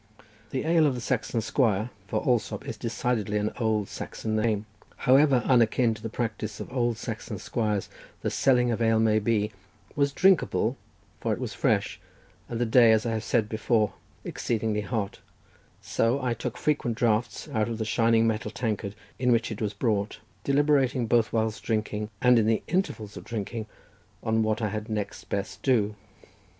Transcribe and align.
The 0.49 0.65
ale 0.65 0.87
of 0.87 0.95
the 0.95 0.99
Saxon 0.99 1.41
squire, 1.41 1.91
for 2.07 2.21
Allsopp 2.25 2.65
is 2.67 2.75
decidedly 2.75 3.37
an 3.37 3.51
old 3.59 3.87
Saxon 3.87 4.35
name, 4.35 4.65
however 4.95 5.43
unakin 5.45 5.93
to 5.93 6.01
the 6.01 6.09
practice 6.09 6.59
of 6.59 6.73
old 6.73 6.97
Saxon 6.97 7.37
squires 7.37 7.87
the 8.23 8.31
selling 8.31 8.71
of 8.71 8.81
ale 8.81 8.99
may 8.99 9.19
be, 9.19 9.51
was 9.95 10.11
drinkable, 10.11 10.75
for 11.19 11.33
it 11.33 11.39
was 11.39 11.53
fresh, 11.53 11.99
and 12.49 12.59
the 12.59 12.65
day, 12.65 12.91
as 12.91 13.05
I 13.05 13.11
have 13.11 13.23
said 13.23 13.47
before, 13.47 13.93
exceedingly 14.23 14.81
hot; 14.81 15.19
so 15.83 16.19
I 16.19 16.33
took 16.33 16.57
frequent 16.57 16.97
draughts 16.97 17.47
out 17.49 17.69
of 17.69 17.77
the 17.77 17.85
shining 17.85 18.25
metal 18.25 18.49
tankard 18.49 18.95
in 19.19 19.31
which 19.31 19.51
it 19.51 19.61
was 19.61 19.75
brought, 19.75 20.17
deliberating 20.43 21.05
both 21.05 21.31
whilst 21.31 21.61
drinking, 21.61 22.09
and 22.23 22.39
in 22.39 22.47
the 22.47 22.63
intervals 22.65 23.17
of 23.17 23.23
drinking, 23.23 23.67
on 24.23 24.41
what 24.41 24.63
I 24.63 24.69
had 24.69 24.89
next 24.89 25.25
best 25.25 25.61
do. 25.61 25.93